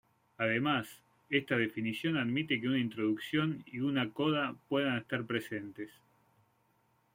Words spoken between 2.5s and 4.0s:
que una introducción y